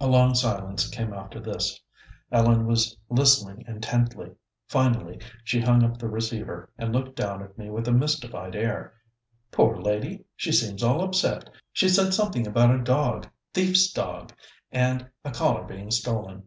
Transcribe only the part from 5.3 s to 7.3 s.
she hung up the receiver, and looked